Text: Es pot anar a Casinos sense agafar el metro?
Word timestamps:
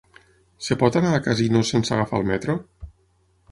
Es 0.63 0.69
pot 0.83 0.97
anar 1.01 1.11
a 1.17 1.19
Casinos 1.27 1.73
sense 1.75 1.95
agafar 1.99 2.25
el 2.25 2.27
metro? 2.33 2.59